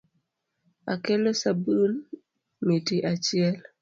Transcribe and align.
Akelo 0.93 1.31
sabun 1.41 1.93
miti 2.65 2.95
achiel. 3.11 3.55